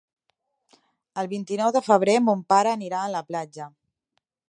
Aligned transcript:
El 1.23 1.29
vint-i-nou 1.35 1.71
de 1.77 1.83
febrer 1.89 2.17
mon 2.31 2.43
pare 2.55 2.75
anirà 2.79 3.07
a 3.07 3.15
la 3.19 3.25
platja. 3.33 3.73